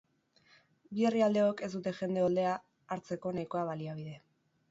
Bi 0.93 1.05
herrialdeok 1.09 1.61
ez 1.67 1.69
dute 1.75 1.93
jende 1.99 2.25
oldea 2.29 2.55
hartzeko 2.95 3.35
nahikoa 3.39 3.67
baliabide. 3.71 4.19